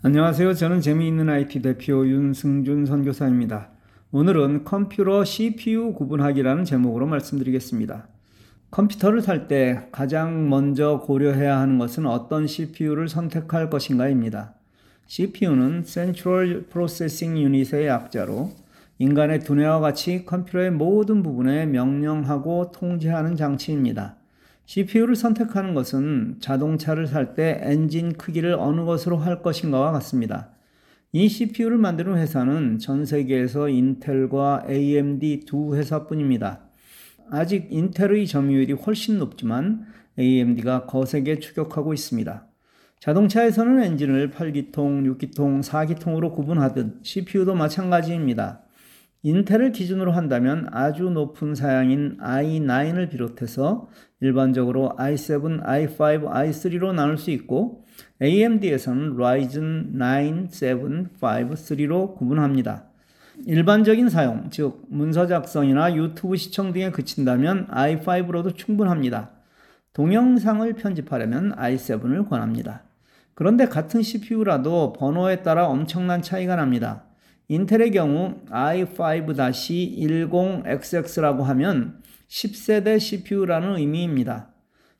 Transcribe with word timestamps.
안녕하세요. 0.00 0.54
저는 0.54 0.80
재미있는 0.80 1.28
IT 1.28 1.60
대표 1.60 2.06
윤승준 2.06 2.86
선교사입니다. 2.86 3.70
오늘은 4.12 4.62
컴퓨터 4.62 5.24
CPU 5.24 5.92
구분하기라는 5.92 6.64
제목으로 6.64 7.08
말씀드리겠습니다. 7.08 8.06
컴퓨터를 8.70 9.22
살 9.22 9.48
때 9.48 9.88
가장 9.90 10.48
먼저 10.48 11.00
고려해야 11.00 11.58
하는 11.58 11.80
것은 11.80 12.06
어떤 12.06 12.46
CPU를 12.46 13.08
선택할 13.08 13.70
것인가입니다. 13.70 14.54
CPU는 15.08 15.82
Central 15.84 16.66
Processing 16.70 17.44
Unit의 17.44 17.88
약자로 17.88 18.52
인간의 19.00 19.40
두뇌와 19.40 19.80
같이 19.80 20.24
컴퓨터의 20.24 20.70
모든 20.70 21.24
부분에 21.24 21.66
명령하고 21.66 22.70
통제하는 22.70 23.34
장치입니다. 23.34 24.17
CPU를 24.68 25.16
선택하는 25.16 25.72
것은 25.72 26.36
자동차를 26.40 27.06
살 27.06 27.34
때 27.34 27.58
엔진 27.62 28.12
크기를 28.12 28.52
어느 28.52 28.84
것으로 28.84 29.16
할 29.16 29.42
것인가와 29.42 29.92
같습니다. 29.92 30.50
이 31.12 31.26
CPU를 31.26 31.78
만드는 31.78 32.18
회사는 32.18 32.78
전 32.78 33.06
세계에서 33.06 33.70
인텔과 33.70 34.66
AMD 34.68 35.44
두 35.46 35.74
회사뿐입니다. 35.74 36.60
아직 37.30 37.68
인텔의 37.70 38.26
점유율이 38.26 38.74
훨씬 38.74 39.18
높지만 39.18 39.86
AMD가 40.18 40.84
거세게 40.84 41.38
추격하고 41.38 41.94
있습니다. 41.94 42.46
자동차에서는 43.00 43.82
엔진을 43.82 44.32
8기통, 44.32 45.16
6기통, 45.16 45.62
4기통으로 45.62 46.34
구분하듯 46.34 47.00
CPU도 47.04 47.54
마찬가지입니다. 47.54 48.60
인텔을 49.22 49.72
기준으로 49.72 50.12
한다면 50.12 50.68
아주 50.70 51.10
높은 51.10 51.56
사양인 51.56 52.18
i9을 52.18 53.10
비롯해서 53.10 53.88
일반적으로 54.20 54.94
i7, 54.96 55.64
i5, 55.64 56.30
i3로 56.30 56.92
나눌 56.94 57.18
수 57.18 57.32
있고 57.32 57.84
AMD에서는 58.22 59.14
Ryzen 59.16 59.98
9, 59.98 60.48
7, 60.50 60.74
5, 61.20 61.54
3로 61.54 62.16
구분합니다. 62.16 62.84
일반적인 63.44 64.08
사용, 64.08 64.50
즉 64.50 64.84
문서 64.88 65.26
작성이나 65.26 65.94
유튜브 65.96 66.36
시청 66.36 66.72
등에 66.72 66.90
그친다면 66.90 67.66
i5로도 67.68 68.56
충분합니다. 68.56 69.30
동영상을 69.94 70.72
편집하려면 70.74 71.56
i7을 71.56 72.28
권합니다. 72.28 72.84
그런데 73.34 73.66
같은 73.66 74.02
CPU라도 74.02 74.92
번호에 74.92 75.42
따라 75.42 75.66
엄청난 75.66 76.22
차이가 76.22 76.54
납니다. 76.54 77.07
인텔의 77.50 77.92
경우 77.92 78.34
i5-10xx라고 78.50 81.44
하면 81.44 82.02
10세대 82.28 83.00
CPU라는 83.00 83.78
의미입니다. 83.78 84.52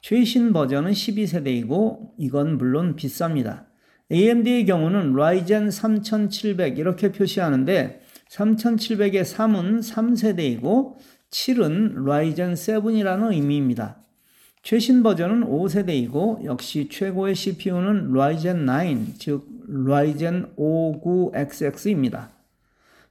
최신 0.00 0.52
버전은 0.52 0.92
12세대이고 0.92 2.12
이건 2.18 2.56
물론 2.56 2.94
비쌉니다. 2.94 3.64
AMD의 4.12 4.64
경우는 4.66 5.18
Ryzen 5.18 5.72
3700 5.72 6.78
이렇게 6.78 7.10
표시하는데 7.10 8.00
3700의 8.30 9.24
3은 9.24 9.82
3세대이고 9.82 10.94
7은 11.30 12.08
Ryzen 12.08 12.54
7이라는 12.54 13.32
의미입니다. 13.32 14.04
최신 14.62 15.02
버전은 15.02 15.48
5세대이고 15.48 16.44
역시 16.44 16.88
최고의 16.88 17.34
CPU는 17.34 18.12
Ryzen 18.12 18.66
9, 18.66 19.14
즉 19.18 19.48
Ryzen 19.68 20.54
59XX입니다. 20.56 22.35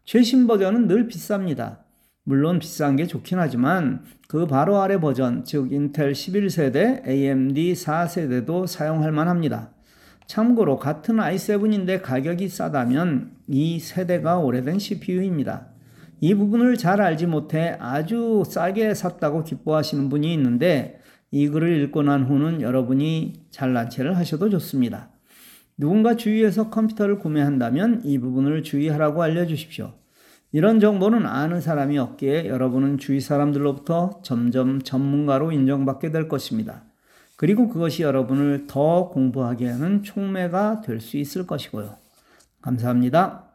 최신 0.06 0.46
버전은 0.46 0.88
늘 0.88 1.08
비쌉니다. 1.08 1.80
물론 2.26 2.60
비싼 2.60 2.96
게 2.96 3.08
좋긴 3.08 3.40
하지만 3.40 4.04
그 4.28 4.46
바로 4.46 4.80
아래 4.80 5.00
버전, 5.00 5.44
즉 5.44 5.72
인텔 5.72 6.12
11세대, 6.12 7.08
AMD 7.08 7.74
4세대도 7.74 8.68
사용할 8.68 9.12
만합니다. 9.12 9.72
참고로 10.28 10.78
같은 10.78 11.16
i7인데 11.16 12.04
가격이 12.04 12.50
싸다면 12.50 13.32
이 13.48 13.80
세대가 13.80 14.38
오래된 14.38 14.78
CPU입니다. 14.78 15.70
이 16.22 16.36
부분을 16.36 16.78
잘 16.78 17.02
알지 17.02 17.26
못해 17.26 17.76
아주 17.80 18.44
싸게 18.46 18.94
샀다고 18.94 19.44
기뻐하시는 19.44 20.10
분이 20.10 20.32
있는데 20.36 21.00
이 21.32 21.48
글을 21.48 21.82
읽고 21.84 22.04
난 22.04 22.26
후는 22.26 22.62
여러분이 22.62 23.48
잘난 23.50 23.90
체를 23.90 24.18
하셔도 24.18 24.50
좋습니다. 24.50 25.10
누군가 25.78 26.16
주위에서 26.16 26.70
컴퓨터를 26.70 27.20
구매한다면 27.20 28.02
이 28.06 28.18
부분을 28.18 28.64
주의하라고 28.64 29.22
알려주십시오. 29.22 29.94
이런 30.56 30.80
정보는 30.80 31.26
아는 31.26 31.60
사람이 31.60 31.98
없기에 31.98 32.48
여러분은 32.48 32.98
주위 32.98 33.20
사람들로부터 33.20 34.22
점점 34.24 34.82
전문가로 34.82 35.52
인정받게 35.52 36.14
될 36.14 36.30
것입니다. 36.30 36.84
그리고 37.36 37.68
그것이 37.68 38.04
여러분을 38.04 38.66
더 38.66 39.10
공부하게 39.10 39.68
하는 39.68 40.02
촉매가 40.02 40.80
될 40.80 41.02
수 41.02 41.18
있을 41.18 41.46
것이고요. 41.46 41.98
감사합니다. 42.62 43.50